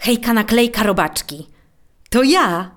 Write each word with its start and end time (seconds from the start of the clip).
Hejka 0.00 0.32
naklejka 0.32 0.82
robaczki. 0.82 1.46
To 2.10 2.22
ja, 2.22 2.70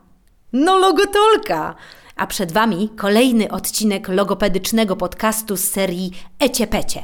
no 0.54 0.77
logotolka. 0.77 1.76
A 2.15 2.27
przed 2.27 2.52
wami 2.52 2.90
kolejny 2.96 3.52
odcinek 3.52 4.07
logopedycznego 4.07 4.96
podcastu 4.96 5.57
z 5.57 5.63
serii 5.63 6.12
Ecie 6.39 6.67
Pecie. 6.67 7.04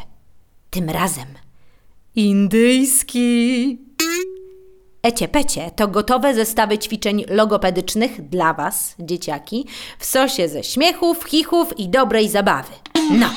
Tym 0.70 0.90
razem 0.90 1.26
indyjski. 2.16 3.78
Ecie 5.04 5.28
Pecie 5.28 5.72
to 5.76 5.88
gotowe 5.88 6.34
zestawy 6.34 6.78
ćwiczeń 6.78 7.26
logopedycznych 7.30 8.30
dla 8.30 8.54
was, 8.54 8.96
dzieciaki, 9.00 9.66
w 10.00 10.06
sosie 10.06 10.50
ze 10.50 10.64
śmiechów, 10.64 11.24
chichów 11.24 11.80
i 11.80 11.90
dobrej 11.90 12.30
zabawy. 12.30 12.74
No. 13.12 13.30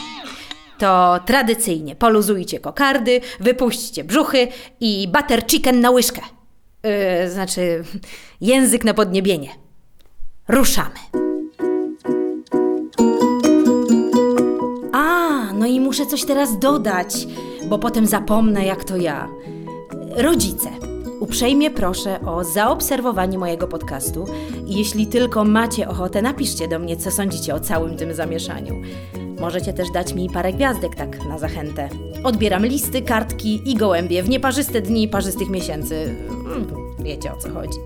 To 0.78 1.20
tradycyjnie 1.26 1.96
poluzujcie 1.96 2.60
kokardy, 2.60 3.20
wypuśćcie 3.40 4.04
brzuchy 4.04 4.48
i 4.80 5.08
butter 5.08 5.46
chicken 5.46 5.80
na 5.80 5.90
łyżkę. 5.90 6.22
Yy, 6.84 7.30
znaczy, 7.30 7.84
język 8.40 8.84
na 8.84 8.94
podniebienie. 8.94 9.48
Ruszamy. 10.48 10.98
A, 14.92 15.28
no 15.54 15.66
i 15.66 15.80
muszę 15.80 16.06
coś 16.06 16.24
teraz 16.24 16.58
dodać, 16.58 17.26
bo 17.68 17.78
potem 17.78 18.06
zapomnę, 18.06 18.64
jak 18.64 18.84
to 18.84 18.96
ja. 18.96 19.28
Rodzice, 20.16 20.68
uprzejmie 21.20 21.70
proszę 21.70 22.20
o 22.20 22.44
zaobserwowanie 22.44 23.38
mojego 23.38 23.68
podcastu 23.68 24.26
jeśli 24.66 25.06
tylko 25.06 25.44
macie 25.44 25.88
ochotę, 25.88 26.22
napiszcie 26.22 26.68
do 26.68 26.78
mnie, 26.78 26.96
co 26.96 27.10
sądzicie 27.10 27.54
o 27.54 27.60
całym 27.60 27.96
tym 27.96 28.14
zamieszaniu. 28.14 28.82
Możecie 29.42 29.72
też 29.72 29.90
dać 29.90 30.14
mi 30.14 30.30
parę 30.30 30.52
gwiazdek 30.52 30.94
tak 30.94 31.24
na 31.24 31.38
zachętę. 31.38 31.88
Odbieram 32.24 32.66
listy, 32.66 33.02
kartki 33.02 33.70
i 33.70 33.74
gołębie 33.74 34.22
w 34.22 34.28
nieparzyste 34.28 34.80
dni 34.82 35.08
parzystych 35.08 35.50
miesięcy. 35.50 36.14
Mm, 36.28 36.66
Wiecie 36.98 37.32
o 37.32 37.36
co 37.36 37.50
chodzi. 37.50 37.78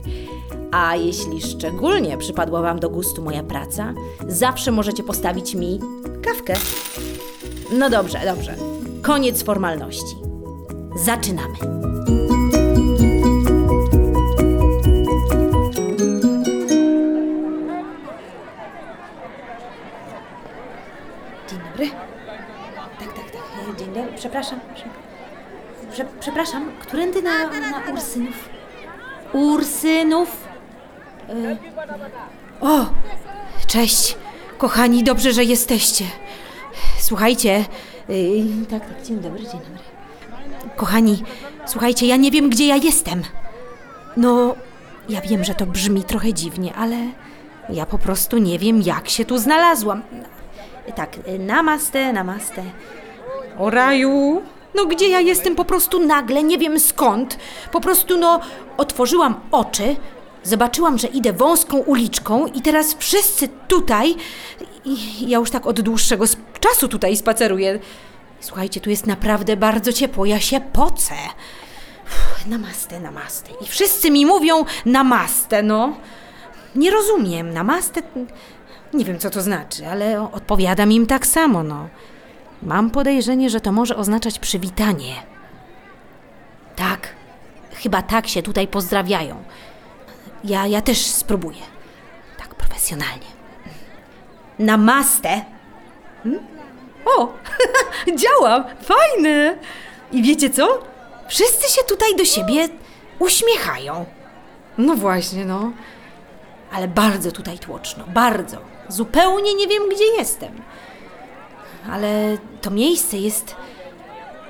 A 0.73 0.97
jeśli 0.97 1.41
szczególnie 1.43 2.19
przypadła 2.19 2.63
Wam 2.63 2.79
do 2.81 2.91
gustu 2.91 3.23
moja 3.23 3.43
praca, 3.43 3.95
zawsze 4.29 4.71
możecie 4.73 5.03
postawić 5.03 5.55
mi 5.55 5.81
kawkę. 6.23 6.55
No 7.79 7.91
dobrze, 7.91 8.19
dobrze. 8.25 8.55
Koniec 9.03 9.43
formalności. 9.43 10.17
Zaczynamy. 11.05 11.55
Przepraszam. 24.27 24.61
Prze, 24.75 24.85
prze, 25.93 26.05
przepraszam. 26.21 26.71
Którędy 26.81 27.23
na, 27.23 27.47
na 27.47 27.93
Ursynów? 27.93 28.49
Ursynów? 29.33 30.49
E, 31.29 31.57
O! 32.61 32.87
Cześć. 33.67 34.17
Kochani, 34.59 35.05
dobrze, 35.05 35.33
że 35.33 35.45
jesteście. 35.45 36.05
Słuchajcie. 36.99 37.65
y, 38.11 38.45
tak, 38.71 38.89
tak. 38.89 39.03
Dzień 39.03 39.21
dobry, 39.21 39.43
dzień 39.43 39.51
dobry. 39.51 39.79
Kochani, 40.77 41.23
słuchajcie, 41.67 42.07
ja 42.07 42.17
nie 42.17 42.31
wiem, 42.31 42.51
gdzie 42.51 42.67
ja 42.67 42.77
jestem. 42.77 43.23
No, 44.17 44.55
ja 45.09 45.21
wiem, 45.21 45.45
że 45.45 45.55
to 45.55 45.67
brzmi 45.67 46.05
trochę 46.05 46.33
dziwnie, 46.33 46.75
ale 46.75 46.97
ja 47.69 47.87
po 47.87 47.99
prostu 47.99 48.39
nie 48.39 48.59
wiem, 48.59 48.83
jak 48.83 49.09
się 49.09 49.25
tu 49.25 49.39
znalazłam. 49.39 50.03
Tak, 50.95 51.17
y, 51.29 51.39
namaste, 51.39 52.13
namaste. 52.13 52.63
O 53.59 53.71
raju! 53.71 54.43
No 54.75 54.87
gdzie 54.87 55.09
ja 55.09 55.21
jestem 55.21 55.57
po 55.57 55.65
prostu 55.65 56.07
nagle, 56.07 56.43
nie 56.43 56.59
wiem 56.59 56.81
skąd. 56.81 57.39
Po 57.73 57.81
prostu 57.81 58.19
no, 58.19 58.41
otworzyłam 58.77 59.41
oczy, 59.51 59.97
zobaczyłam, 60.43 60.99
że 60.99 61.09
idę 61.09 61.33
wąską 61.33 61.79
uliczką 61.79 62.47
i 62.47 62.63
teraz 62.63 62.95
wszyscy 62.95 63.49
tutaj... 63.69 64.15
I 64.85 65.29
ja 65.31 65.39
już 65.39 65.51
tak 65.51 65.67
od 65.67 65.81
dłuższego 65.81 66.25
czasu 66.61 66.89
tutaj 66.89 67.17
spaceruję. 67.17 67.79
Słuchajcie, 68.41 68.81
tu 68.81 68.91
jest 68.91 69.07
naprawdę 69.07 69.57
bardzo 69.57 69.93
ciepło, 69.93 70.27
ja 70.27 70.41
się 70.41 70.61
pocę. 70.61 71.15
Namaste, 72.47 73.01
namaste. 73.01 73.51
I 73.61 73.67
wszyscy 73.67 74.11
mi 74.11 74.27
mówią 74.27 74.65
namaste, 74.85 75.63
no. 75.63 75.97
Nie 76.75 76.91
rozumiem, 76.91 77.55
namaste... 77.55 78.03
Nie 78.95 79.05
wiem, 79.05 79.19
co 79.19 79.31
to 79.31 79.43
znaczy, 79.43 79.87
ale 79.87 80.33
odpowiadam 80.33 80.93
im 80.93 81.07
tak 81.07 81.27
samo, 81.27 81.63
no. 81.63 81.89
Mam 82.63 82.91
podejrzenie, 82.91 83.51
że 83.51 83.61
to 83.61 83.73
może 83.73 83.97
oznaczać 83.97 84.39
przywitanie. 84.39 85.15
Tak, 86.77 87.09
chyba 87.75 88.03
tak 88.03 88.29
się 88.29 88.43
tutaj 88.43 88.69
pozdrawiają. 88.69 89.43
Ja, 90.45 90.67
ja 90.67 90.81
też 90.83 91.07
spróbuję. 91.07 91.63
Tak 92.39 92.55
profesjonalnie. 92.55 93.27
Namaste. 94.59 95.45
Hmm? 96.23 96.47
O, 97.07 97.33
działa, 98.21 98.65
fajne. 98.83 99.59
I 100.13 100.23
wiecie 100.23 100.51
co? 100.51 100.83
Wszyscy 101.29 101.73
się 101.73 101.83
tutaj 101.89 102.17
do 102.17 102.25
siebie 102.25 102.69
uśmiechają. 103.19 104.05
No 104.79 104.95
właśnie, 104.95 105.45
no. 105.45 105.73
Ale 106.73 106.89
bardzo 106.89 107.33
tutaj 107.33 107.59
tłoczno, 107.59 108.05
bardzo. 108.09 108.57
Zupełnie 108.89 109.55
nie 109.55 109.67
wiem, 109.67 109.83
gdzie 109.95 110.05
jestem. 110.05 110.63
Ale 111.93 112.39
to 112.63 112.71
miejsce 112.71 113.17
jest. 113.17 113.57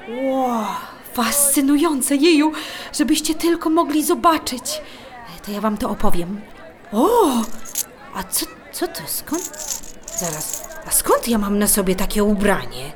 Wow, 0.08 0.66
fascynujące, 1.12 2.16
jeju, 2.16 2.52
żebyście 2.92 3.34
tylko 3.34 3.70
mogli 3.70 4.04
zobaczyć. 4.04 4.80
To 5.46 5.52
ja 5.52 5.60
wam 5.60 5.78
to 5.78 5.91
opowiem. 5.91 6.41
O, 6.92 7.08
a 8.14 8.22
co, 8.22 8.46
co 8.72 8.88
to, 8.88 9.00
skąd? 9.06 9.50
Zaraz, 10.19 10.69
a 10.86 10.91
skąd 10.91 11.28
ja 11.28 11.38
mam 11.38 11.58
na 11.58 11.66
sobie 11.66 11.94
takie 11.94 12.25
ubranie? 12.25 12.92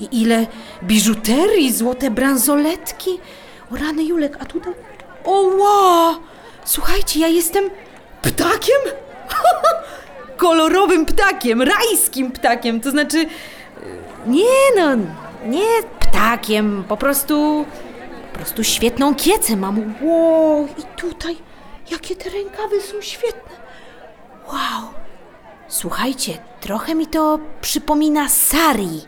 I 0.00 0.22
ile 0.22 0.46
biżuterii, 0.82 1.72
złote 1.72 2.10
bransoletki? 2.10 3.20
O 3.72 3.76
rany 3.76 4.04
Julek, 4.04 4.36
a 4.40 4.44
tutaj... 4.44 4.72
O! 5.24 6.18
Słuchajcie, 6.64 7.20
ja 7.20 7.28
jestem 7.28 7.70
ptakiem? 8.22 8.80
kolorowym 10.36 11.06
ptakiem, 11.06 11.62
rajskim 11.62 12.32
ptakiem, 12.32 12.80
to 12.80 12.90
znaczy. 12.90 13.26
Nie 14.28 14.74
no, 14.76 14.96
nie 15.46 15.82
ptakiem, 16.00 16.84
po 16.88 16.96
prostu. 16.96 17.64
Po 18.32 18.38
prostu 18.38 18.64
świetną 18.64 19.14
kiecę 19.14 19.56
mam. 19.56 19.94
Wow, 20.02 20.68
i 20.78 20.82
tutaj, 20.96 21.36
jakie 21.90 22.16
te 22.16 22.30
rękawy 22.30 22.80
są 22.80 23.00
świetne. 23.00 23.56
Wow. 24.48 24.90
Słuchajcie, 25.68 26.38
trochę 26.60 26.94
mi 26.94 27.06
to 27.06 27.38
przypomina 27.60 28.28
sari. 28.28 29.00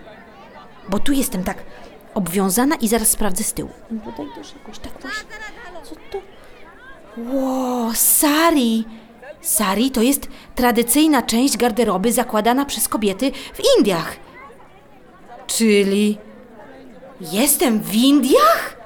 Bo 0.89 0.99
tu 0.99 1.13
jestem 1.13 1.45
tak 1.45 1.57
obwiązana 2.15 2.77
i 2.77 2.89
zaraz 2.89 3.09
sprawdzę 3.09 3.45
z 3.45 3.53
tyłu. 3.53 3.71
Tutaj 4.05 4.27
też 4.35 4.55
jakoś 4.55 4.79
tak 4.79 4.93
właśnie. 5.01 5.29
Co 5.83 5.95
to? 5.95 6.19
Ło, 7.33 7.91
sari! 7.95 8.85
Sari 9.41 9.91
to 9.91 10.03
jest 10.03 10.29
tradycyjna 10.55 11.23
część 11.23 11.57
garderoby 11.57 12.13
zakładana 12.13 12.65
przez 12.65 12.89
kobiety 12.89 13.33
w 13.55 13.61
Indiach. 13.79 14.17
Czyli 15.61 16.19
jestem 17.21 17.81
w 17.81 17.95
Indiach? 17.95 18.77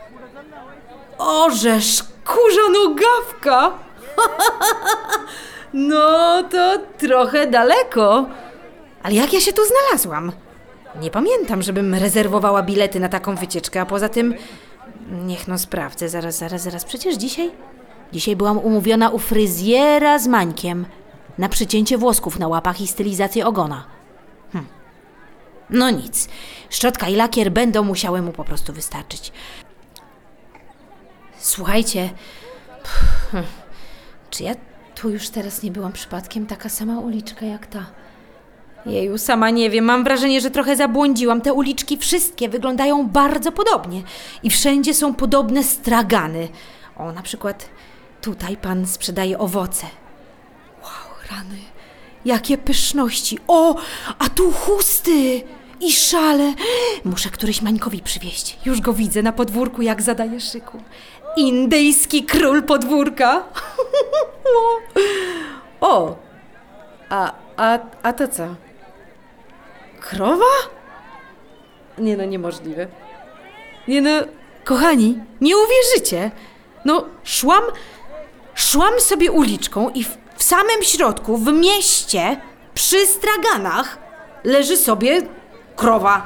Ożeż 1.19 2.05
kurzonogawka! 2.25 3.73
No 5.73 6.43
to 6.43 6.79
trochę 6.99 7.47
daleko. 7.47 8.27
Ale 9.03 9.15
jak 9.15 9.33
ja 9.33 9.41
się 9.41 9.53
tu 9.53 9.63
znalazłam? 9.65 10.33
Nie 11.01 11.11
pamiętam, 11.11 11.63
żebym 11.63 11.95
rezerwowała 11.95 12.63
bilety 12.63 13.01
na 13.01 13.09
taką 13.09 13.35
wycieczkę, 13.35 13.81
a 13.81 13.87
poza 13.87 14.09
tym... 14.09 14.35
Niech 15.11 15.49
no 15.49 15.59
sprawdzę, 15.59 16.09
zaraz, 16.09 16.39
zaraz, 16.39 16.63
zaraz. 16.63 16.85
Przecież 16.85 17.15
dzisiaj... 17.15 17.51
Dzisiaj 18.13 18.37
byłam 18.37 18.59
umówiona 18.59 19.11
u 19.11 19.19
fryzjera 19.19 20.19
z 20.19 20.27
Mańkiem 20.27 20.87
na 21.39 21.49
przycięcie 21.49 21.99
włosków 21.99 22.39
na 22.39 22.49
łapach 22.49 22.81
i 22.81 22.87
stylizację 22.87 23.47
ogona. 23.47 23.94
No 25.71 25.91
nic. 25.91 26.29
Szczotka 26.71 27.09
i 27.09 27.17
lakier 27.17 27.53
będą 27.53 27.83
musiały 27.83 28.23
mu 28.23 28.33
po 28.33 28.45
prostu 28.45 28.73
wystarczyć. 28.73 29.33
Słuchajcie... 31.39 32.11
Pff, 32.83 33.47
Czy 34.31 34.43
ja 34.43 34.55
tu 34.95 35.11
już 35.11 35.29
teraz 35.29 35.63
nie 35.63 35.71
byłam 35.71 35.93
przypadkiem 35.93 36.47
taka 36.47 36.69
sama 36.69 37.01
uliczka 37.01 37.47
jak 37.47 37.67
ta? 37.67 37.87
Jeju, 38.87 39.19
sama 39.19 39.51
nie 39.51 39.71
wiem. 39.71 39.85
Mam 39.85 40.05
wrażenie, 40.05 40.41
że 40.41 40.51
trochę 40.51 40.77
zabłądziłam. 40.77 41.41
Te 41.41 41.53
uliczki 41.53 41.97
wszystkie 41.99 42.49
wyglądają 42.49 43.09
bardzo 43.09 43.53
podobnie. 43.53 44.03
I 44.43 44.51
wszędzie 44.51 44.95
są 44.95 45.15
podobne 45.15 45.65
stragany. 45.65 46.49
O, 46.97 47.13
na 47.13 47.23
przykład 47.23 47.69
tutaj 48.21 48.57
pan 48.57 48.87
sprzedaje 48.87 49.39
owoce. 49.39 49.87
Wow, 50.83 51.31
rany. 51.31 51.59
Jakie 52.25 52.59
pyszności. 52.59 53.39
O, 53.49 53.77
a 54.19 54.29
tu 54.29 54.53
chusty 54.53 55.43
i 55.81 55.93
szale. 55.93 56.55
Muszę 57.05 57.31
któryś 57.31 57.63
Mańkowi 57.63 58.03
przywieźć. 58.03 58.59
Już 58.65 58.81
go 58.81 58.93
widzę 58.93 59.23
na 59.23 59.33
podwórku, 59.33 59.83
jak 59.83 60.03
zadaje 60.03 60.41
szyku. 60.41 60.83
indyjski 61.37 62.25
król 62.25 62.63
podwórka. 62.63 63.45
o, 65.81 66.17
a, 67.09 67.33
a, 67.57 67.79
a 68.03 68.13
to 68.13 68.29
co? 68.29 68.55
Krowa? 70.01 70.55
Nie 71.99 72.17
no, 72.17 72.25
niemożliwe. 72.25 72.87
Nie 73.89 74.01
no, 74.01 74.11
kochani, 74.65 75.19
nie 75.41 75.55
uwierzycie. 75.57 76.31
No, 76.85 77.05
szłam, 77.25 77.63
szłam 78.55 79.01
sobie 79.01 79.33
uliczką 79.33 79.91
i 79.91 80.05
w, 80.05 80.17
samym 80.45 80.83
środku, 80.83 81.37
w 81.37 81.53
mieście, 81.53 82.41
przy 82.75 83.07
straganach, 83.07 83.99
leży 84.45 84.77
sobie 84.77 85.23
krowa. 85.77 86.23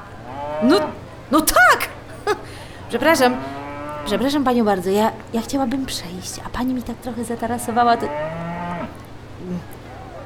No, 0.63 0.81
no 1.31 1.41
tak! 1.41 1.89
Przepraszam, 2.89 3.37
przepraszam 4.07 4.45
panią 4.45 4.65
bardzo, 4.65 4.91
ja, 4.91 5.13
ja 5.33 5.41
chciałabym 5.41 5.87
przejść, 5.87 6.41
a 6.47 6.49
pani 6.49 6.75
mi 6.75 6.83
tak 6.83 6.97
trochę 6.97 7.25
zatarasowała, 7.25 7.97
to... 7.97 8.07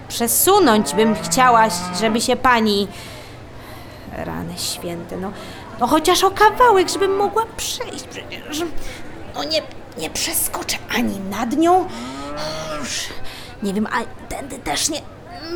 Przesunąć 0.08 0.94
bym 0.94 1.14
chciała, 1.14 1.68
żeby 2.00 2.20
się 2.20 2.36
pani... 2.36 2.88
Rany 4.12 4.54
święte, 4.58 5.16
no, 5.16 5.32
no 5.80 5.86
chociaż 5.86 6.24
o 6.24 6.30
kawałek, 6.30 6.88
żebym 6.88 7.16
mogła 7.16 7.42
przejść 7.56 8.04
przecież. 8.04 8.62
No 9.34 9.44
nie, 9.44 9.62
nie 9.98 10.10
przeskoczę 10.10 10.76
ani 10.96 11.20
nad 11.20 11.56
nią, 11.56 11.88
już 12.80 13.08
nie 13.62 13.74
wiem, 13.74 13.86
a 13.86 14.26
tędy 14.28 14.58
też 14.58 14.88
nie, 14.88 15.00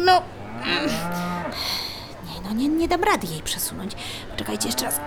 no... 0.04 0.22
Nie, 2.34 2.40
no 2.44 2.52
nie, 2.54 2.68
nie 2.68 2.88
dam 2.88 3.04
rady 3.04 3.26
jej 3.26 3.42
przesunąć. 3.42 3.92
Czekajcie 4.36 4.66
jeszcze 4.66 4.84
raz. 4.84 5.00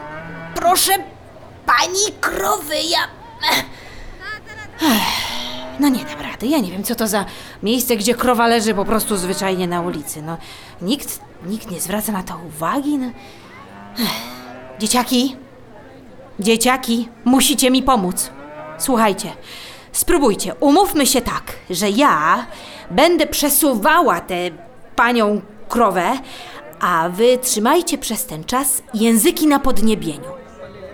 Proszę, 0.55 0.91
pani 1.65 2.19
krowy, 2.21 2.75
ja... 2.89 2.99
No 5.79 5.89
nie 5.89 6.05
dam 6.05 6.21
rady. 6.21 6.47
Ja 6.47 6.59
nie 6.59 6.71
wiem, 6.71 6.83
co 6.83 6.95
to 6.95 7.07
za 7.07 7.25
miejsce, 7.63 7.95
gdzie 7.95 8.15
krowa 8.15 8.47
leży 8.47 8.73
po 8.73 8.85
prostu 8.85 9.17
zwyczajnie 9.17 9.67
na 9.67 9.81
ulicy. 9.81 10.21
No, 10.21 10.37
nikt, 10.81 11.19
nikt 11.45 11.71
nie 11.71 11.79
zwraca 11.79 12.11
na 12.11 12.23
to 12.23 12.39
uwagi. 12.47 12.97
No. 12.97 13.11
Dzieciaki, 14.79 15.35
dzieciaki, 16.39 17.09
musicie 17.25 17.71
mi 17.71 17.83
pomóc. 17.83 18.31
Słuchajcie, 18.77 19.33
spróbujcie. 19.91 20.55
Umówmy 20.55 21.07
się 21.07 21.21
tak, 21.21 21.53
że 21.69 21.89
ja 21.89 22.45
będę 22.91 23.27
przesuwała 23.27 24.21
tę 24.21 24.35
panią 24.95 25.41
krowę, 25.69 26.11
a 26.79 27.09
wy 27.09 27.37
trzymajcie 27.37 27.97
przez 27.97 28.25
ten 28.25 28.43
czas 28.43 28.81
języki 28.93 29.47
na 29.47 29.59
podniebieniu. 29.59 30.29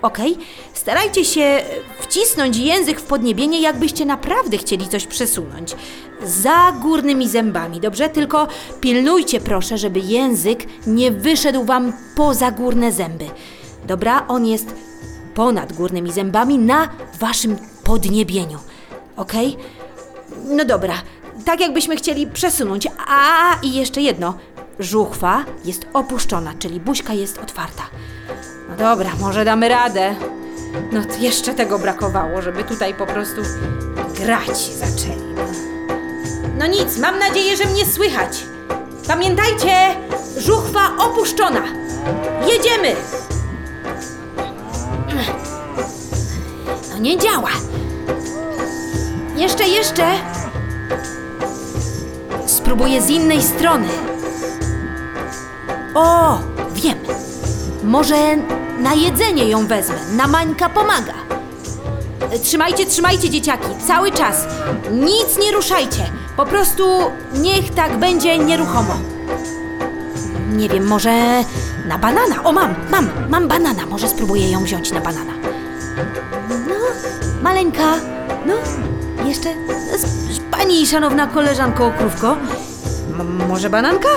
Okej? 0.02 0.38
Starajcie 0.74 1.26
się 1.26 1.62
wcisnąć 2.00 2.58
język 2.58 3.00
w 3.00 3.04
podniebienie, 3.04 3.62
jakbyście 3.62 4.06
naprawdę 4.06 4.58
chcieli 4.58 4.88
coś 4.88 5.08
przesunąć. 5.08 5.76
Za 6.24 6.72
górnymi 6.82 7.30
zębami, 7.30 7.80
dobrze? 7.80 8.10
Tylko 8.10 8.48
pilnujcie 8.82 9.42
proszę, 9.42 9.78
żeby 9.78 10.00
język 10.00 10.66
nie 10.88 11.12
wyszedł 11.12 11.64
wam 11.64 11.94
poza 12.16 12.52
górne 12.52 12.92
zęby. 12.92 13.26
Dobra? 13.88 14.28
On 14.28 14.46
jest 14.46 14.76
ponad 15.36 15.74
górnymi 15.74 16.12
zębami 16.12 16.58
na 16.58 16.90
waszym 17.20 17.58
podniebieniu. 17.84 18.60
Okej? 19.16 19.58
No 20.46 20.66
dobra, 20.66 20.94
tak 21.46 21.60
jakbyśmy 21.60 21.96
chcieli 21.96 22.28
przesunąć. 22.28 22.88
A 23.08 23.56
i 23.62 23.74
jeszcze 23.74 24.02
jedno. 24.02 24.38
Żuchwa 24.80 25.46
jest 25.66 25.86
opuszczona, 25.94 26.54
czyli 26.60 26.80
buźka 26.80 27.14
jest 27.14 27.38
otwarta. 27.38 27.84
No 28.70 28.76
dobra, 28.76 29.12
może 29.20 29.46
damy 29.46 29.70
radę. 29.70 30.16
No 30.92 31.02
jeszcze 31.20 31.54
tego 31.54 31.80
brakowało, 31.80 32.42
żeby 32.42 32.64
tutaj 32.64 32.94
po 32.94 33.06
prostu 33.06 33.42
grać 34.16 34.58
zaczęli. 34.58 35.26
No 36.58 36.68
nic, 36.68 36.98
mam 36.98 37.20
nadzieję, 37.20 37.58
że 37.58 37.66
mnie 37.66 37.86
słychać. 37.86 38.44
Pamiętajcie, 39.08 39.96
żuchwa 40.38 40.98
opuszczona. 40.98 41.62
Jedziemy! 42.48 42.96
No 46.92 46.98
nie 46.98 47.18
działa. 47.18 47.50
Jeszcze, 49.36 49.68
jeszcze. 49.68 50.04
Spróbuję 52.76 53.02
z 53.02 53.10
innej 53.10 53.44
strony. 53.44 53.88
O, 55.94 56.40
wiem. 56.74 56.98
Może 57.84 58.16
na 58.80 58.94
jedzenie 58.94 59.50
ją 59.50 59.68
wezmę. 59.68 59.96
Na 60.16 60.28
Mańka 60.28 60.70
pomaga. 60.70 61.14
Trzymajcie, 62.44 62.86
trzymajcie 62.86 63.30
dzieciaki, 63.30 63.68
cały 63.88 64.12
czas. 64.12 64.48
Nic 64.92 65.38
nie 65.42 65.52
ruszajcie. 65.52 66.10
Po 66.38 66.46
prostu 66.46 66.84
niech 67.34 67.74
tak 67.74 67.98
będzie 67.98 68.38
nieruchomo. 68.38 68.98
Nie 70.52 70.70
wiem, 70.70 70.88
może 70.88 71.44
na 71.88 71.98
banana. 71.98 72.44
O, 72.44 72.52
mam, 72.52 72.76
mam, 72.92 73.10
mam 73.30 73.48
banana. 73.48 73.86
Może 73.86 74.08
spróbuję 74.10 74.52
ją 74.52 74.64
wziąć 74.64 74.92
na 74.92 75.02
banana. 75.02 75.34
No, 76.68 76.76
maleńka. 77.42 77.94
No, 78.46 78.54
jeszcze. 79.26 79.50
Pani 80.58 80.88
szanowna 80.88 81.28
koleżanko 81.28 81.92
krówko. 81.98 82.38
M- 83.20 83.48
może 83.48 83.70
bananka? 83.70 84.10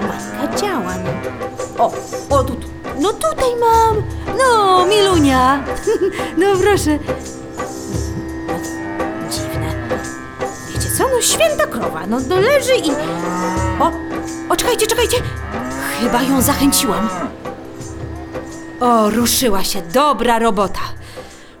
Matka 0.00 0.56
działa, 0.60 0.94
no. 1.04 1.84
O, 1.84 1.92
o, 2.30 2.44
tu, 2.44 2.54
tu. 2.54 2.68
No 3.00 3.12
tutaj 3.12 3.50
mam. 3.60 4.02
No, 4.38 4.86
Milunia. 4.86 5.64
No 6.38 6.46
proszę. 6.56 6.98
Dziwne. 9.30 9.72
Wiecie 10.68 10.90
co? 10.98 11.04
No 11.08 11.20
święta 11.20 11.66
krowa. 11.66 12.06
No, 12.06 12.18
no 12.28 12.40
leży 12.40 12.74
i... 12.76 12.90
O, 13.80 13.90
o, 14.48 14.56
czekajcie, 14.56 14.86
czekajcie. 14.86 15.16
Chyba 16.00 16.22
ją 16.22 16.42
zachęciłam. 16.42 17.08
O, 18.80 19.10
ruszyła 19.10 19.64
się. 19.64 19.82
Dobra 19.82 20.38
robota. 20.38 20.80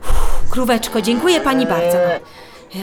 Uff, 0.02 0.50
Króweczko, 0.50 1.00
dziękuję 1.02 1.40
pani 1.40 1.66
bardzo. 1.66 1.96
No, 1.98 2.20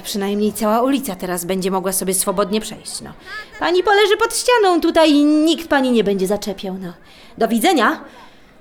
przynajmniej 0.04 0.54
cała 0.54 0.82
ulica 0.82 1.16
teraz 1.16 1.46
będzie 1.46 1.72
mogła 1.72 1.92
sobie 1.92 2.14
swobodnie 2.14 2.62
przejść. 2.62 3.02
No. 3.02 3.14
Pani 3.60 3.84
poleży 3.84 4.18
pod 4.18 4.36
ścianą 4.38 4.82
tutaj 4.82 5.12
i 5.12 5.24
nikt 5.26 5.70
pani 5.70 5.92
nie 5.92 6.04
będzie 6.04 6.28
zaczepiał. 6.28 6.78
No. 6.78 6.94
Do 7.38 7.48
widzenia. 7.48 8.04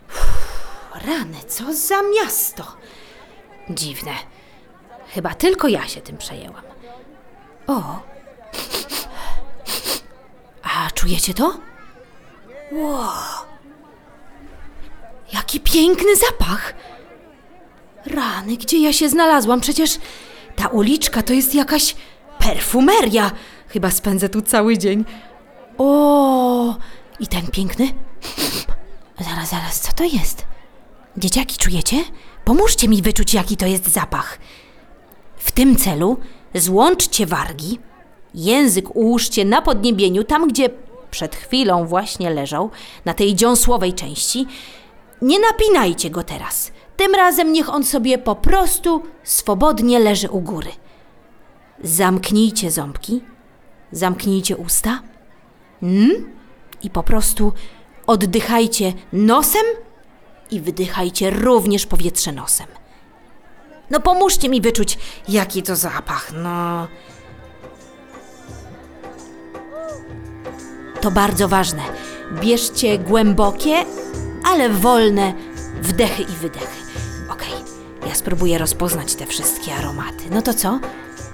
Uff, 0.09 1.07
rany, 1.07 1.37
co 1.49 1.75
za 1.75 2.03
miasto. 2.03 2.65
Dziwne. 3.71 4.13
Chyba 5.15 5.35
tylko 5.35 5.69
ja 5.69 5.89
się 5.89 6.01
tym 6.01 6.17
przejęłam. 6.19 6.63
O. 7.67 8.01
A 10.63 10.91
czujecie 10.91 11.35
to? 11.35 11.55
Wow. 12.73 13.11
Jaki 15.33 15.61
piękny 15.61 16.17
zapach! 16.17 16.75
Rany, 18.07 18.57
gdzie 18.57 18.79
ja 18.79 18.93
się 18.93 19.09
znalazłam? 19.09 19.61
Przecież 19.61 19.99
ta 20.61 20.69
uliczka 20.69 21.23
to 21.23 21.33
jest 21.33 21.55
jakaś 21.55 21.97
perfumeria. 22.39 23.31
Chyba 23.69 23.91
spędzę 23.91 24.29
tu 24.29 24.43
cały 24.43 24.79
dzień. 24.79 25.05
O, 25.79 26.77
i 27.21 27.27
ten 27.27 27.47
piękny? 27.47 27.89
Zaraz, 29.21 29.51
zaraz, 29.51 29.81
co 29.81 29.93
to 29.93 30.05
jest? 30.05 30.45
Dzieciaki, 31.17 31.57
czujecie? 31.57 31.97
Pomóżcie 32.45 32.89
mi 32.89 33.03
wyczuć, 33.03 33.35
jaki 33.35 33.57
to 33.57 33.67
jest 33.67 33.89
zapach. 33.89 34.39
W 35.37 35.53
tym 35.53 35.77
celu 35.77 36.17
złączcie 36.55 37.27
wargi, 37.27 37.79
język 38.35 38.97
ułóżcie 38.97 39.45
na 39.45 39.63
podniebieniu, 39.63 40.25
tam 40.25 40.49
gdzie 40.49 40.69
przed 41.11 41.37
chwilą 41.37 41.87
właśnie 41.87 42.31
leżał, 42.31 42.71
na 43.05 43.15
tej 43.15 43.35
dziąsłowej 43.35 43.95
części. 43.95 44.47
Nie 45.23 45.39
napinajcie 45.39 46.11
go 46.11 46.23
teraz. 46.23 46.73
Tym 47.01 47.15
razem 47.15 47.53
niech 47.53 47.69
on 47.69 47.85
sobie 47.85 48.19
po 48.19 48.35
prostu 48.35 49.03
swobodnie 49.25 49.99
leży 49.99 50.31
u 50.31 50.41
góry. 50.41 50.71
Zamknijcie 51.85 52.71
ząbki, 52.71 53.21
zamknijcie 53.93 54.57
usta 54.57 55.03
mm? 55.83 56.11
i 56.83 56.91
po 56.91 57.03
prostu 57.03 57.53
oddychajcie 58.07 58.93
nosem 59.13 59.63
i 60.51 60.61
wydychajcie 60.61 61.31
również 61.31 61.87
powietrze 61.87 62.33
nosem. 62.33 62.67
No 63.91 64.01
pomóżcie 64.01 64.49
mi 64.49 64.61
wyczuć, 64.61 64.99
jaki 65.29 65.63
to 65.63 65.77
zapach, 65.77 66.33
no. 66.43 66.89
To 71.01 71.11
bardzo 71.11 71.49
ważne. 71.49 71.83
Bierzcie 72.41 72.99
głębokie, 72.99 73.85
ale 74.45 74.69
wolne 74.69 75.35
wdechy 75.83 76.23
i 76.23 76.37
wydechy. 76.37 76.80
Okej, 77.31 77.53
ja 78.09 78.15
spróbuję 78.15 78.59
rozpoznać 78.59 79.15
te 79.15 79.27
wszystkie 79.27 79.75
aromaty. 79.75 80.25
No 80.31 80.43
to 80.43 80.55
co? 80.55 80.81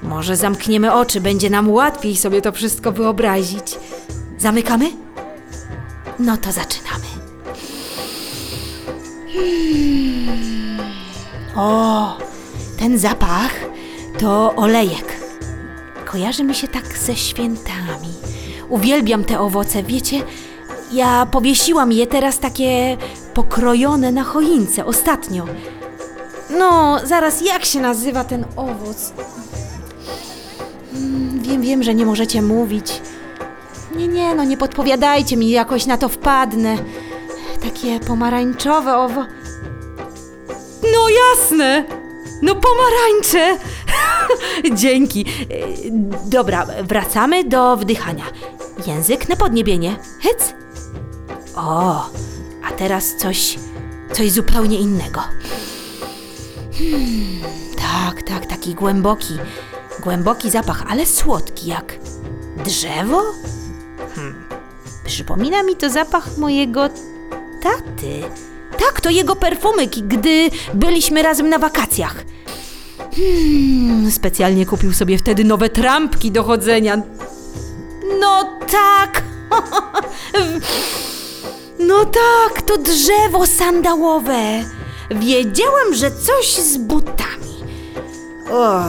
Może 0.03 0.37
zamkniemy 0.37 0.93
oczy, 0.93 1.21
będzie 1.21 1.51
nam 1.51 1.71
łatwiej 1.71 2.17
sobie 2.17 2.43
to 2.43 2.53
wszystko 2.53 2.93
wyobrazić. 2.93 3.79
Zamykamy? 4.39 4.91
No 6.19 6.37
to 6.37 6.53
zaczynamy. 6.53 7.07
Hmm. 9.33 10.81
O, 11.57 12.17
ten 12.79 12.99
zapach 12.99 13.51
to 14.19 14.55
olejek. 14.57 15.17
Kojarzy 16.05 16.45
mi 16.45 16.55
się 16.55 16.69
tak 16.69 16.99
ze 16.99 17.17
świętami. 17.17 18.15
Uwielbiam 18.69 19.25
te 19.25 19.41
owoce, 19.41 19.83
wiecie? 19.83 20.23
Ja 20.93 21.27
powiesiłam 21.27 21.93
je 21.93 22.07
teraz 22.07 22.39
takie 22.39 22.97
pokrojone 23.35 24.13
na 24.13 24.25
choince 24.25 24.87
ostatnio. 24.87 25.45
No, 26.51 26.99
zaraz, 27.05 27.41
jak 27.41 27.65
się 27.65 27.81
nazywa 27.81 28.25
ten 28.25 28.45
owoc? 28.57 29.13
Mm, 30.95 31.41
Wiem, 31.43 31.63
wiem, 31.63 31.83
że 31.83 31.95
nie 31.95 32.07
możecie 32.07 32.43
mówić. 32.43 33.01
Nie, 33.97 34.09
nie, 34.09 34.35
no 34.35 34.45
nie 34.45 34.57
podpowiadajcie 34.57 35.37
mi, 35.37 35.51
jakoś 35.51 35.87
na 35.87 35.97
to 35.99 36.09
wpadnę. 36.09 36.77
Takie 37.63 38.01
pomarańczowe 38.01 38.97
owo... 38.97 39.25
No 40.83 41.09
jasne! 41.09 41.85
No 42.43 42.55
pomarańcze! 42.55 43.65
Dzięki. 44.83 45.27
E, 45.51 45.55
Dobra, 46.25 46.67
wracamy 46.83 47.45
do 47.45 47.77
wdychania. 47.77 48.25
Język 48.87 49.29
na 49.29 49.37
podniebienie. 49.37 49.97
Hyc. 50.23 50.55
O, 51.57 52.11
a 52.69 52.73
teraz 52.77 53.17
coś, 53.17 53.59
coś 54.13 54.31
zupełnie 54.31 54.79
innego. 54.79 55.21
Hmm, 56.79 57.41
tak, 57.77 58.23
tak, 58.23 58.47
taki 58.47 58.75
głęboki, 58.75 59.39
głęboki 60.03 60.51
zapach, 60.51 60.85
ale 60.89 61.07
słodki 61.07 61.67
jak 61.67 61.99
drzewo? 62.65 63.23
Hmm. 64.15 64.45
Przypomina 65.07 65.63
mi 65.63 65.77
to 65.77 65.91
zapach 65.91 66.39
mojego 66.39 66.89
taty. 67.63 68.23
Tak, 68.79 69.01
to 69.01 69.11
jego 69.11 69.37
perfumyk, 69.37 69.97
gdy 69.99 70.51
byliśmy 70.75 71.23
razem 71.23 71.49
na 71.49 71.59
wakacjach. 71.59 72.25
Hmm, 73.17 74.11
specjalnie 74.11 74.67
kupił 74.67 74.93
sobie 74.93 75.19
wtedy 75.19 75.45
nowe 75.45 75.69
trampki 75.71 76.31
do 76.31 76.43
chodzenia. 76.43 77.03
No 78.21 78.59
tak! 78.71 79.23
No 81.79 82.05
tak, 82.05 82.63
to 82.63 82.79
drzewo 82.79 83.47
sandałowe. 83.47 84.65
Wiedziałam, 85.11 85.95
że 85.95 86.11
coś 86.11 86.57
z 86.57 86.77
butami. 86.77 87.57
O, 88.51 88.83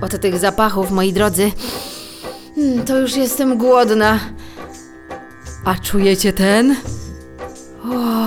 od 0.00 0.20
tych 0.20 0.38
zapachów, 0.38 0.90
moi 0.90 1.12
drodzy, 1.12 1.52
mm, 2.56 2.84
to 2.84 2.98
już 2.98 3.16
jestem 3.16 3.58
głodna. 3.58 4.20
A 5.64 5.74
czujecie 5.74 6.32
ten? 6.32 6.76
O, 7.84 8.26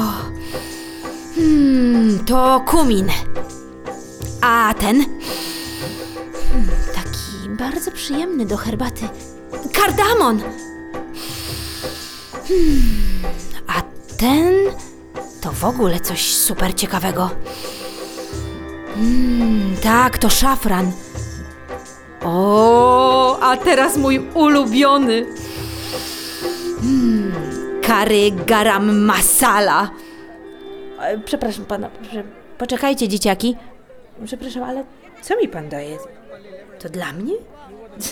hmm, 1.35 2.25
to 2.25 2.63
kumin. 2.67 3.09
A 4.41 4.73
ten? 4.79 5.05
Hmm, 6.51 6.69
taki 6.93 7.49
bardzo 7.49 7.91
przyjemny 7.91 8.45
do 8.45 8.57
herbaty. 8.57 9.09
Kardamon! 9.73 10.41
Hmm, 12.47 12.83
a 13.67 13.81
ten 14.17 14.53
to 15.43 15.51
w 15.51 15.65
ogóle 15.65 15.99
coś 15.99 16.35
super 16.35 16.75
ciekawego. 16.75 17.29
Hmm, 18.95 19.75
tak, 19.83 20.17
to 20.17 20.29
szafran. 20.29 20.91
O, 22.25 23.39
a 23.41 23.57
teraz 23.57 23.97
mój 23.97 24.19
ulubiony. 24.33 25.25
Hmm, 26.81 27.33
kary 27.81 28.31
garam 28.31 28.99
masala. 28.99 29.89
E, 30.99 31.17
Przepraszam 31.19 31.65
pana, 31.65 31.89
prze- 31.89 32.23
poczekajcie 32.57 33.07
dzieciaki. 33.07 33.55
Przepraszam, 34.25 34.63
ale 34.63 34.83
co 35.21 35.37
mi 35.37 35.47
pan 35.47 35.69
daje? 35.69 35.97
To 36.79 36.89
dla 36.89 37.13
mnie? 37.13 37.33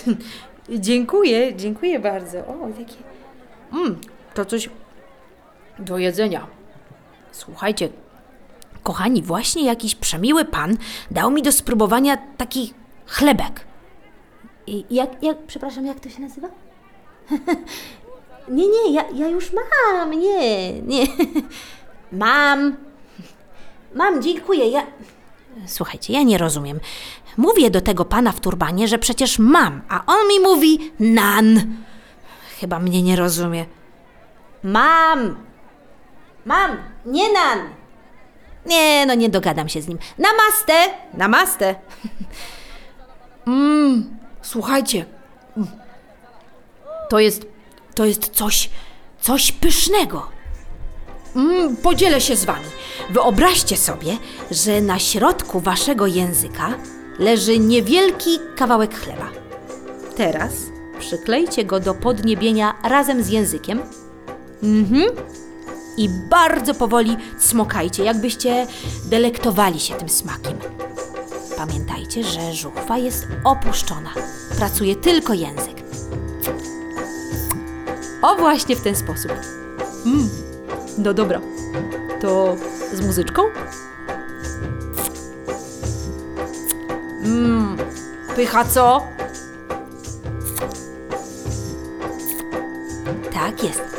dziękuję, 0.88 1.56
dziękuję 1.56 1.98
bardzo. 2.00 2.38
O, 2.38 2.68
jakie... 2.78 2.94
Mm, 3.72 3.98
to 4.34 4.44
coś 4.44 4.70
do 5.78 5.98
jedzenia. 5.98 6.46
Słuchajcie, 7.32 7.88
kochani, 8.82 9.22
właśnie 9.22 9.64
jakiś 9.64 9.94
przemiły 9.94 10.44
pan 10.44 10.76
dał 11.10 11.30
mi 11.30 11.42
do 11.42 11.52
spróbowania 11.52 12.16
taki 12.36 12.74
chlebek. 13.06 13.64
I 14.66 14.84
jak, 14.90 15.22
jak, 15.22 15.38
przepraszam, 15.46 15.86
jak 15.86 16.00
to 16.00 16.08
się 16.08 16.20
nazywa? 16.20 16.48
nie, 18.48 18.68
nie, 18.68 18.92
ja, 18.92 19.04
ja 19.14 19.28
już 19.28 19.50
mam, 19.52 20.10
nie, 20.10 20.72
nie. 20.82 21.06
mam. 22.12 22.76
Mam, 23.94 24.22
dziękuję, 24.22 24.68
ja... 24.68 24.86
Słuchajcie, 25.66 26.12
ja 26.12 26.22
nie 26.22 26.38
rozumiem. 26.38 26.80
Mówię 27.36 27.70
do 27.70 27.80
tego 27.80 28.04
pana 28.04 28.32
w 28.32 28.40
turbanie, 28.40 28.88
że 28.88 28.98
przecież 28.98 29.38
mam, 29.38 29.82
a 29.88 30.06
on 30.06 30.28
mi 30.28 30.40
mówi 30.40 30.92
nan. 31.00 31.76
Chyba 32.60 32.78
mnie 32.78 33.02
nie 33.02 33.16
rozumie. 33.16 33.66
Mam! 34.62 35.36
Mam! 36.44 36.76
Nie 37.06 37.32
nan! 37.32 37.58
Nie, 38.66 39.06
no 39.06 39.14
nie 39.14 39.28
dogadam 39.28 39.68
się 39.68 39.82
z 39.82 39.88
nim. 39.88 39.98
Namaste! 40.18 40.94
Namaste! 41.14 41.74
Mmm, 43.46 44.18
słuchajcie. 44.42 45.04
To 47.08 47.18
jest, 47.18 47.46
to 47.94 48.04
jest 48.04 48.28
coś, 48.28 48.70
coś 49.20 49.52
pysznego. 49.52 50.28
Mm, 51.36 51.76
podzielę 51.76 52.20
się 52.20 52.36
z 52.36 52.44
wami. 52.44 52.66
Wyobraźcie 53.10 53.76
sobie, 53.76 54.16
że 54.50 54.80
na 54.80 54.98
środku 54.98 55.60
waszego 55.60 56.06
języka 56.06 56.74
leży 57.18 57.58
niewielki 57.58 58.38
kawałek 58.56 58.94
chleba. 58.94 59.28
Teraz 60.16 60.52
przyklejcie 60.98 61.64
go 61.64 61.80
do 61.80 61.94
podniebienia 61.94 62.74
razem 62.82 63.22
z 63.22 63.28
językiem. 63.28 63.82
Mhm. 64.62 65.04
I 65.96 66.08
bardzo 66.08 66.74
powoli 66.74 67.16
smokajcie, 67.38 68.04
jakbyście 68.04 68.66
delektowali 69.04 69.80
się 69.80 69.94
tym 69.94 70.08
smakiem. 70.08 70.58
Pamiętajcie, 71.56 72.24
że 72.24 72.52
żuchwa 72.52 72.98
jest 72.98 73.26
opuszczona. 73.44 74.10
Pracuje 74.56 74.96
tylko 74.96 75.34
język. 75.34 75.82
O 78.22 78.36
właśnie 78.36 78.76
w 78.76 78.80
ten 78.80 78.96
sposób. 78.96 79.32
Mm. 80.06 80.28
No 80.98 81.14
dobra. 81.14 81.40
To 82.20 82.56
z 82.92 83.00
muzyczką? 83.00 83.42
Mmm. 87.24 87.76
Pycha 88.36 88.64
co? 88.64 89.06
Tak 93.32 93.64
jest. 93.64 93.91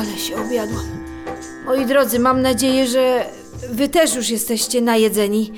Ale 0.00 0.18
się 0.18 0.40
objadłam. 0.40 1.04
Moi 1.64 1.86
drodzy, 1.86 2.18
mam 2.18 2.42
nadzieję, 2.42 2.86
że 2.86 3.26
wy 3.70 3.88
też 3.88 4.14
już 4.14 4.28
jesteście 4.28 4.80
najedzeni. 4.80 5.52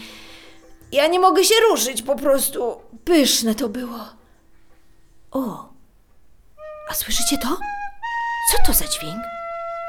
Ja 0.93 1.07
nie 1.07 1.21
mogę 1.21 1.45
się 1.45 1.55
ruszyć, 1.71 2.03
po 2.03 2.17
prostu 2.17 2.81
pyszne 3.05 3.55
to 3.55 3.69
było. 3.69 3.99
O, 5.31 5.69
a 6.91 6.95
słyszycie 6.95 7.39
to? 7.39 7.49
Co 8.51 8.67
to 8.67 8.73
za 8.73 8.85
dźwięk? 8.85 9.23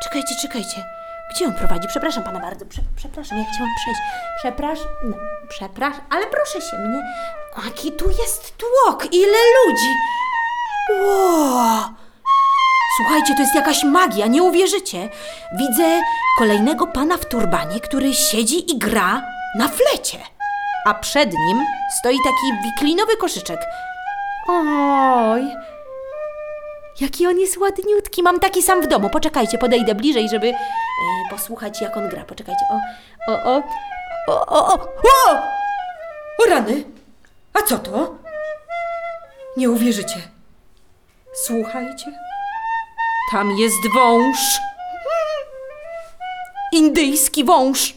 Czekajcie, 0.03 0.35
czekajcie. 0.41 0.83
Gdzie 1.31 1.45
on 1.45 1.53
prowadzi? 1.53 1.87
Przepraszam 1.87 2.23
pana 2.23 2.39
bardzo. 2.39 2.65
Prze 2.65 2.81
przepraszam, 2.95 3.37
ja 3.37 3.45
chciałam 3.53 3.73
przejść. 3.81 3.99
Przepraszam, 4.39 4.87
no, 5.03 5.15
przepraszam, 5.49 6.01
ale 6.09 6.27
proszę 6.27 6.61
się 6.61 6.77
mnie. 6.77 7.03
Jaki 7.65 7.91
tu 7.91 8.09
jest 8.09 8.57
tłok, 8.57 9.13
ile 9.13 9.37
ludzi. 9.65 9.89
Wow. 11.03 12.02
Słuchajcie, 12.97 13.35
to 13.35 13.41
jest 13.41 13.55
jakaś 13.55 13.83
magia, 13.83 14.27
nie 14.27 14.43
uwierzycie. 14.43 15.09
Widzę 15.53 16.01
kolejnego 16.37 16.87
pana 16.87 17.17
w 17.17 17.25
turbanie, 17.25 17.79
który 17.79 18.13
siedzi 18.13 18.71
i 18.71 18.77
gra 18.77 19.21
na 19.57 19.67
flecie. 19.67 20.17
A 20.85 20.93
przed 20.93 21.33
nim 21.33 21.57
stoi 21.99 22.17
taki 22.23 22.63
wiklinowy 22.63 23.17
koszyczek. 23.17 23.59
Oj, 24.47 25.41
jaki 27.01 27.27
on 27.27 27.39
jest 27.39 27.57
ładniutki. 27.57 28.23
Mam 28.23 28.39
taki 28.39 28.61
sam 28.61 28.81
w 28.81 28.87
domu. 28.87 29.09
Poczekajcie, 29.09 29.57
podejdę 29.57 29.95
bliżej, 29.95 30.29
żeby 30.29 30.47
e, 30.47 30.55
posłuchać, 31.29 31.81
jak 31.81 31.97
on 31.97 32.09
gra. 32.09 32.23
Poczekajcie. 32.23 32.65
O, 32.69 32.79
o, 33.31 33.43
o, 33.43 33.63
o, 34.27 34.45
o, 34.47 34.73
o, 34.73 34.79
o! 34.83 35.33
O 36.45 36.49
rany! 36.49 36.83
A 37.53 37.61
co 37.61 37.79
to? 37.79 38.15
Nie 39.57 39.69
uwierzycie. 39.69 40.21
Słuchajcie. 41.33 42.22
Tam 43.31 43.51
jest 43.51 43.93
wąż. 43.93 44.37
Indyjski 46.71 47.43
wąż. 47.43 47.95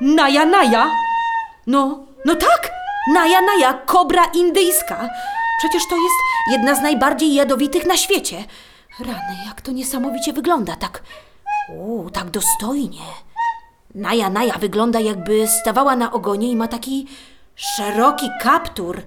Naja, 0.00 0.44
naja. 0.46 0.90
No, 1.66 1.98
no 2.24 2.34
tak. 2.34 2.72
Naja, 3.12 3.40
naja, 3.40 3.72
kobra 3.72 4.24
indyjska. 4.24 5.08
Przecież 5.58 5.82
to 5.90 5.96
jest 5.96 6.14
jedna 6.50 6.74
z 6.74 6.82
najbardziej 6.82 7.34
jadowitych 7.34 7.86
na 7.86 7.96
świecie. 7.96 8.44
Rany, 9.00 9.36
jak 9.46 9.60
to 9.60 9.72
niesamowicie 9.72 10.32
wygląda, 10.32 10.76
tak 10.76 11.02
O, 11.68 12.10
tak 12.10 12.30
dostojnie. 12.30 13.00
Naja, 13.94 14.30
Naja 14.30 14.54
wygląda 14.54 15.00
jakby 15.00 15.48
stawała 15.48 15.96
na 15.96 16.12
ogonie 16.12 16.48
i 16.50 16.56
ma 16.56 16.68
taki 16.68 17.06
szeroki 17.56 18.30
kaptur. 18.40 19.02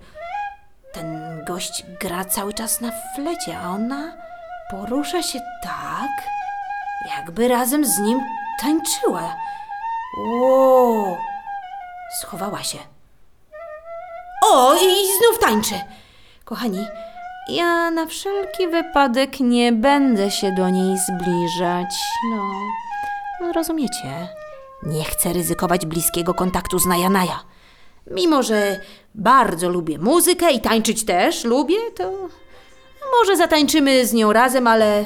Ten 0.94 1.40
gość 1.48 1.86
gra 2.02 2.26
cały 2.26 2.54
czas 2.54 2.82
na 2.82 2.92
flecie, 3.16 3.60
a 3.60 3.70
ona 3.70 4.12
porusza 4.71 5.24
się 5.24 5.39
tak, 5.63 6.27
jakby 7.17 7.47
razem 7.47 7.86
z 7.86 8.00
nim 8.00 8.19
tańczyła. 8.62 9.36
Ło! 10.17 11.17
Schowała 12.21 12.63
się. 12.63 12.77
O, 14.45 14.75
i 14.75 15.17
znów 15.17 15.39
tańczy. 15.41 15.75
Kochani, 16.45 16.88
ja 17.50 17.91
na 17.91 18.05
wszelki 18.05 18.67
wypadek 18.67 19.39
nie 19.39 19.71
będę 19.71 20.31
się 20.31 20.51
do 20.51 20.69
niej 20.69 20.97
zbliżać. 20.97 21.95
No, 22.31 23.53
rozumiecie. 23.53 24.27
Nie 24.83 25.03
chcę 25.03 25.33
ryzykować 25.33 25.86
bliskiego 25.86 26.33
kontaktu 26.33 26.79
z 26.79 26.86
Najanaja. 26.86 27.39
Mimo, 28.12 28.43
że 28.43 28.79
bardzo 29.15 29.69
lubię 29.69 29.97
muzykę 29.97 30.51
i 30.51 30.62
tańczyć 30.62 31.05
też 31.05 31.43
lubię, 31.43 31.75
to 31.95 32.12
może 33.20 33.38
zatańczymy 33.38 34.06
z 34.06 34.14
nią 34.14 34.34
razem, 34.34 34.68
ale 34.68 35.06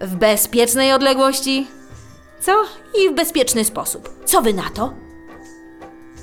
w 0.00 0.14
bezpiecznej 0.14 0.92
odległości. 0.92 1.66
Co? 2.40 2.52
I 3.00 3.08
w 3.08 3.14
bezpieczny 3.14 3.64
sposób. 3.64 4.10
Co 4.24 4.42
wy 4.42 4.54
na 4.54 4.70
to? 4.70 4.92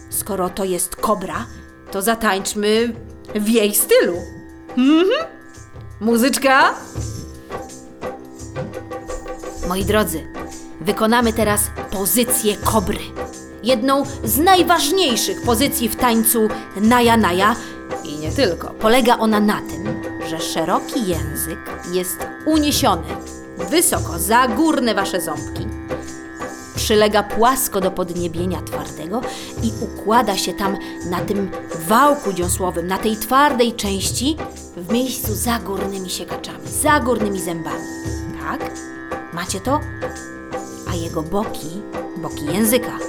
Skoro 0.10 0.50
to 0.50 0.64
jest 0.64 0.96
kobra, 0.96 1.46
to 1.92 2.02
zatańczmy 2.02 2.94
w 3.36 3.50
jej 3.50 3.76
stylu. 3.76 4.14
Mhm. 4.70 5.28
Muzyczka? 6.02 6.74
Moi 9.68 9.86
drodzy, 9.86 10.28
wykonamy 10.82 11.34
teraz 11.34 11.62
pozycję 11.92 12.58
kobry. 12.58 13.00
Jedną 13.64 14.04
z 14.24 14.38
najważniejszych 14.38 15.42
pozycji 15.42 15.90
w 15.90 15.96
tańcu 15.96 16.48
Naja 16.76 17.18
Naja 17.18 17.56
i 18.04 18.16
nie 18.18 18.32
tylko. 18.32 18.68
Polega 18.68 19.18
ona 19.18 19.40
na 19.40 19.62
tym, 19.62 20.02
że 20.34 20.40
szeroki 20.40 21.08
język 21.08 21.60
jest 21.92 22.28
uniesiony 22.46 23.08
wysoko 23.70 24.20
za 24.20 24.48
górne 24.48 24.96
wasze 24.96 25.22
ząbki 25.22 25.68
przylega 26.76 27.24
płasko 27.24 27.82
do 27.82 27.92
podniebienia 27.92 28.62
twardego 28.62 29.22
i 29.64 29.72
układa 29.82 30.38
się 30.38 30.54
tam 30.54 30.78
na 31.10 31.20
tym 31.20 31.52
wałku 31.88 32.34
dziąsłowym, 32.34 32.88
na 32.88 32.98
tej 32.98 33.18
twardej 33.18 33.74
części, 33.74 34.38
w 34.78 34.94
miejscu 34.94 35.36
za 35.36 35.60
górnymi 35.60 36.10
siekaczami, 36.10 36.68
za 36.82 37.00
górnymi 37.00 37.42
zębami. 37.42 37.84
Tak? 38.40 38.72
Macie 39.34 39.60
to? 39.60 39.80
A 40.92 40.96
jego 40.96 41.24
boki, 41.24 41.70
boki 42.18 42.46
języka, 42.46 43.00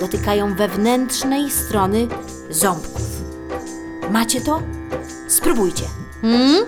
dotykają 0.00 0.54
wewnętrznej 0.54 1.50
strony 1.50 2.08
ząbków. 2.50 3.22
Macie 4.10 4.40
to? 4.40 4.62
Spróbujcie. 5.28 6.03
Hmm? 6.24 6.64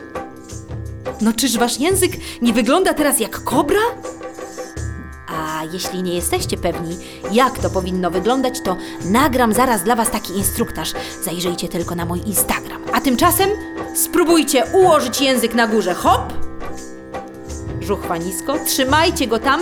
No 1.21 1.33
czyż 1.33 1.59
wasz 1.59 1.81
język 1.81 2.13
nie 2.43 2.53
wygląda 2.53 2.95
teraz 2.95 3.21
jak 3.21 3.45
kobra? 3.45 3.81
A 5.29 5.63
jeśli 5.73 6.03
nie 6.03 6.15
jesteście 6.15 6.57
pewni, 6.57 6.97
jak 7.33 7.59
to 7.59 7.71
powinno 7.71 8.11
wyglądać, 8.11 8.61
to 8.61 8.77
nagram 9.05 9.53
zaraz 9.53 9.83
dla 9.83 9.97
Was 9.97 10.11
taki 10.11 10.33
instruktaż. 10.33 10.93
Zajrzyjcie 11.25 11.69
tylko 11.69 11.95
na 11.95 12.05
mój 12.05 12.21
Instagram. 12.27 12.83
A 12.93 13.01
tymczasem 13.01 13.51
spróbujcie 13.95 14.65
ułożyć 14.73 15.21
język 15.21 15.55
na 15.55 15.67
górze. 15.67 15.95
Hop! 15.95 16.33
Żuchwa 17.81 18.17
nisko. 18.17 18.59
Trzymajcie 18.67 19.27
go 19.27 19.39
tam, 19.39 19.61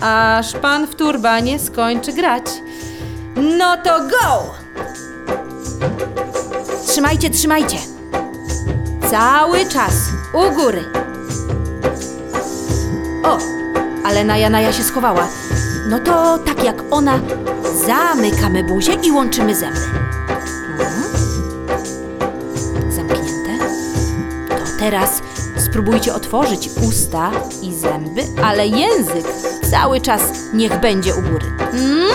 aż 0.00 0.52
pan 0.52 0.86
w 0.86 0.94
turbanie 0.94 1.58
skończy 1.58 2.12
grać. 2.12 2.44
No 3.36 3.76
to 3.76 3.98
go! 4.00 4.54
Trzymajcie, 6.86 7.30
trzymajcie. 7.30 7.95
Cały 9.10 9.66
czas 9.66 9.92
u 10.32 10.54
góry. 10.54 10.84
O, 13.24 13.38
ale 14.04 14.24
Naja 14.24 14.50
Naja 14.50 14.72
się 14.72 14.82
schowała. 14.82 15.28
No 15.88 15.98
to 15.98 16.38
tak 16.38 16.64
jak 16.64 16.82
ona, 16.90 17.20
zamykamy 17.86 18.64
buzię 18.64 18.92
i 19.02 19.12
łączymy 19.12 19.54
zęby. 19.54 19.80
Mhm. 20.70 21.02
Zamknięte. 22.92 23.58
To 24.48 24.64
teraz 24.78 25.22
spróbujcie 25.56 26.14
otworzyć 26.14 26.70
usta 26.88 27.30
i 27.62 27.74
zęby, 27.74 28.22
ale 28.44 28.66
język 28.66 29.26
cały 29.70 30.00
czas 30.00 30.22
niech 30.52 30.80
będzie 30.80 31.14
u 31.14 31.22
góry. 31.22 31.46
Mm? 31.72 32.08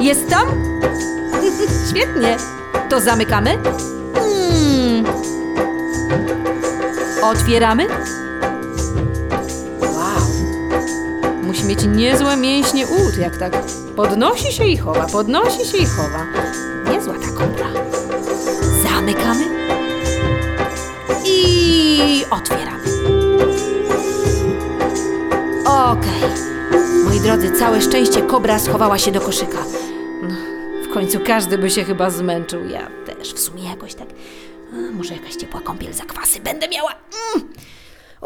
Jest 0.00 0.28
tam? 0.28 0.48
Świetnie. 1.90 2.36
To 2.88 3.00
zamykamy? 3.00 3.58
Otwieramy? 7.28 7.86
Wow. 9.80 10.20
Musi 11.42 11.64
mieć 11.64 11.78
niezłe 11.86 12.36
mięśnie 12.36 12.86
ud, 12.86 13.18
jak 13.18 13.36
tak 13.36 13.52
podnosi 13.96 14.52
się 14.52 14.66
i 14.66 14.76
chowa, 14.76 15.06
podnosi 15.06 15.64
się 15.66 15.78
i 15.78 15.86
chowa. 15.86 16.26
Niezła 16.92 17.14
ta 17.14 17.28
kobra. 17.28 17.66
Zamykamy 18.82 19.44
i 21.24 22.24
otwieramy. 22.30 22.84
Okej. 25.66 26.30
Moi 27.04 27.20
drodzy, 27.20 27.52
całe 27.58 27.80
szczęście 27.82 28.22
kobra 28.22 28.58
schowała 28.58 28.98
się 28.98 29.12
do 29.12 29.20
koszyka. 29.20 29.58
No, 30.22 30.34
w 30.90 30.94
końcu 30.94 31.20
każdy 31.26 31.58
by 31.58 31.70
się 31.70 31.84
chyba 31.84 32.10
zmęczył. 32.10 32.68
Ja 32.68 32.88
też 33.06 33.34
w 33.34 33.40
sumie 33.40 33.64
jakoś 33.70 33.94
tak. 33.94 34.08
Może 34.92 35.14
jakaś 35.14 35.34
ciepła 35.36 35.60
kąpiel 35.60 35.92
zakwasy 35.92 36.40
będę 36.40 36.68
miała. 36.68 36.94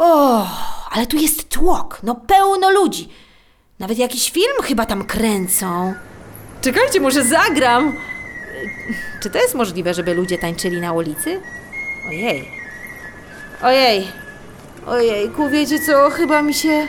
O, 0.02 0.46
ale 0.90 1.06
tu 1.06 1.16
jest 1.16 1.48
tłok. 1.48 2.00
No 2.02 2.14
pełno 2.14 2.70
ludzi. 2.70 3.08
Nawet 3.78 3.98
jakiś 3.98 4.30
film 4.30 4.62
chyba 4.62 4.86
tam 4.86 5.04
kręcą. 5.04 5.94
Czekajcie, 6.60 7.00
może 7.00 7.24
zagram. 7.24 7.96
Czy 9.22 9.30
to 9.30 9.38
jest 9.38 9.54
możliwe, 9.54 9.94
żeby 9.94 10.14
ludzie 10.14 10.38
tańczyli 10.38 10.80
na 10.80 10.92
ulicy? 10.92 11.40
Ojej. 12.08 12.48
Ojej. 13.62 14.08
Ojejku, 14.86 15.48
wiecie 15.48 15.78
co? 15.78 16.10
Chyba 16.10 16.42
mi 16.42 16.54
się... 16.54 16.88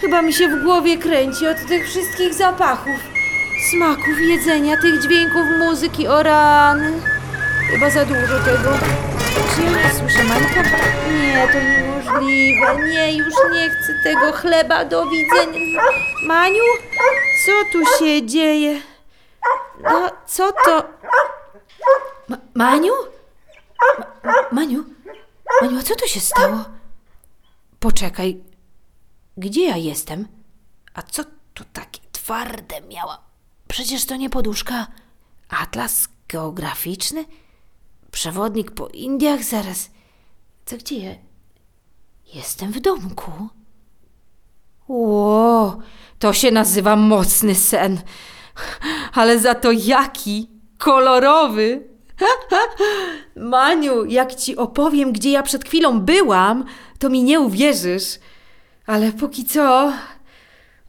Chyba 0.00 0.22
mi 0.22 0.32
się 0.32 0.48
w 0.48 0.62
głowie 0.62 0.98
kręci 0.98 1.46
od 1.46 1.66
tych 1.66 1.88
wszystkich 1.88 2.34
zapachów, 2.34 3.00
smaków, 3.70 4.20
jedzenia, 4.20 4.76
tych 4.76 5.02
dźwięków, 5.02 5.42
muzyki, 5.58 6.08
o 6.08 6.22
rany. 6.22 6.92
Chyba 7.70 7.90
za 7.90 8.04
dużo 8.04 8.38
tego. 8.44 8.78
Czy 9.54 9.62
ja 9.62 9.70
nie 9.70 9.94
słyszę 9.94 10.24
Mańka? 10.24 10.62
Nie, 11.10 11.48
to 11.52 11.87
niemożliwe. 12.08 12.88
Nie, 12.88 13.12
już 13.16 13.34
nie 13.52 13.70
chcę 13.70 13.94
tego 14.04 14.32
chleba. 14.32 14.84
Do 14.84 15.06
widzenia. 15.06 15.82
Maniu? 16.26 16.62
Co 17.46 17.52
tu 17.72 17.84
się 17.98 18.26
dzieje? 18.26 18.80
No, 19.82 20.10
co 20.26 20.52
to? 20.52 20.84
Ma 22.28 22.36
Maniu? 22.54 22.92
Ma 24.24 24.32
Maniu? 24.52 24.84
Maniu, 25.62 25.78
a 25.78 25.82
co 25.82 25.96
tu 25.96 26.08
się 26.08 26.20
stało? 26.20 26.64
Poczekaj, 27.80 28.42
gdzie 29.36 29.64
ja 29.64 29.76
jestem? 29.76 30.28
A 30.94 31.02
co 31.02 31.24
tu 31.54 31.64
takie 31.72 32.00
twarde 32.12 32.80
miała? 32.80 33.18
Przecież 33.68 34.06
to 34.06 34.16
nie 34.16 34.30
poduszka. 34.30 34.86
Atlas 35.48 36.08
geograficzny? 36.28 37.24
Przewodnik 38.10 38.70
po 38.70 38.88
Indiach? 38.88 39.44
Zaraz. 39.44 39.90
Co 40.66 40.76
gdzie 40.76 40.98
ja? 40.98 41.14
Jestem 42.34 42.72
w 42.72 42.80
domku. 42.80 43.32
Ło, 44.88 45.78
to 46.18 46.32
się 46.32 46.50
nazywa 46.50 46.96
mocny 46.96 47.54
sen. 47.54 48.00
Ale 49.14 49.38
za 49.38 49.54
to 49.54 49.70
jaki 49.72 50.50
kolorowy. 50.78 51.88
Maniu, 53.36 54.04
jak 54.04 54.34
ci 54.34 54.56
opowiem, 54.56 55.12
gdzie 55.12 55.30
ja 55.30 55.42
przed 55.42 55.64
chwilą 55.64 56.00
byłam, 56.00 56.64
to 56.98 57.10
mi 57.10 57.22
nie 57.22 57.40
uwierzysz. 57.40 58.18
Ale 58.86 59.12
póki 59.12 59.44
co. 59.44 59.92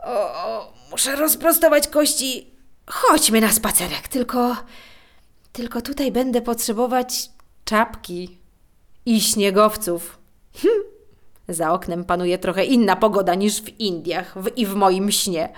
O, 0.03 0.73
muszę 0.91 1.15
rozprostować 1.15 1.87
kości. 1.87 2.47
Chodźmy 2.87 3.41
na 3.41 3.51
spacerek, 3.51 4.07
tylko. 4.07 4.55
Tylko 5.51 5.81
tutaj 5.81 6.11
będę 6.11 6.41
potrzebować 6.41 7.29
czapki 7.65 8.39
i 9.05 9.21
śniegowców. 9.21 10.19
Hm. 10.61 10.88
Za 11.49 11.73
oknem 11.73 12.05
panuje 12.05 12.37
trochę 12.37 12.65
inna 12.65 12.95
pogoda 12.95 13.35
niż 13.35 13.61
w 13.61 13.79
Indiach 13.79 14.33
w, 14.35 14.57
i 14.57 14.65
w 14.65 14.75
moim 14.75 15.11
śnie. 15.11 15.49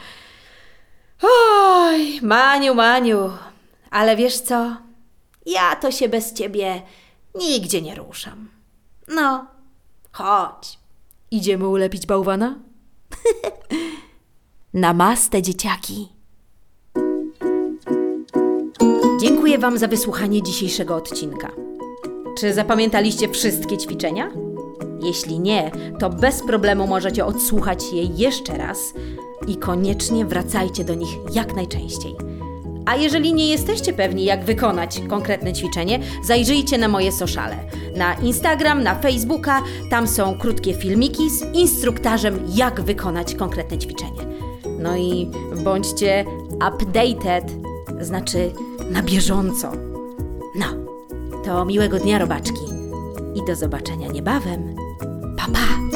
Oj, 1.21 2.19
Maniu, 2.21 2.75
Maniu, 2.75 3.29
ale 3.91 4.15
wiesz 4.15 4.39
co? 4.39 4.77
Ja 5.45 5.75
to 5.75 5.91
się 5.91 6.09
bez 6.09 6.33
ciebie 6.33 6.81
nigdzie 7.35 7.81
nie 7.81 7.95
ruszam. 7.95 8.49
No, 9.07 9.45
chodź. 10.11 10.79
Idziemy 11.31 11.67
ulepić 11.67 12.05
bałwana? 12.05 12.55
Namaste, 14.73 15.41
dzieciaki. 15.41 16.09
Dziękuję 19.21 19.57
Wam 19.57 19.77
za 19.77 19.87
wysłuchanie 19.87 20.43
dzisiejszego 20.43 20.95
odcinka. 20.95 21.51
Czy 22.37 22.53
zapamiętaliście 22.53 23.29
wszystkie 23.29 23.77
ćwiczenia? 23.77 24.31
Jeśli 25.03 25.39
nie, 25.39 25.71
to 25.99 26.09
bez 26.09 26.43
problemu 26.43 26.87
możecie 26.87 27.25
odsłuchać 27.25 27.83
je 27.93 28.03
jeszcze 28.03 28.57
raz 28.57 28.93
i 29.47 29.57
koniecznie 29.57 30.25
wracajcie 30.25 30.83
do 30.83 30.95
nich 30.95 31.09
jak 31.33 31.55
najczęściej. 31.55 32.15
A 32.85 32.95
jeżeli 32.95 33.33
nie 33.33 33.49
jesteście 33.49 33.93
pewni, 33.93 34.25
jak 34.25 34.45
wykonać 34.45 35.01
konkretne 35.09 35.53
ćwiczenie, 35.53 35.99
zajrzyjcie 36.23 36.77
na 36.77 36.87
moje 36.87 37.11
sociale. 37.11 37.55
Na 37.95 38.13
Instagram, 38.13 38.83
na 38.83 38.95
Facebooka, 38.95 39.61
tam 39.89 40.07
są 40.07 40.37
krótkie 40.37 40.73
filmiki 40.73 41.29
z 41.29 41.41
instruktarzem, 41.53 42.39
jak 42.55 42.81
wykonać 42.81 43.35
konkretne 43.35 43.77
ćwiczenie. 43.77 44.21
No 44.79 44.97
i 44.97 45.31
bądźcie 45.63 46.25
updated, 46.53 47.51
znaczy 47.99 48.51
na 48.89 49.03
bieżąco. 49.03 49.71
No, 50.55 50.65
to 51.45 51.65
miłego 51.65 51.99
dnia, 51.99 52.19
robaczki. 52.19 52.65
I 53.35 53.45
do 53.47 53.55
zobaczenia 53.55 54.07
niebawem. 54.07 54.75
怕。 55.53 55.90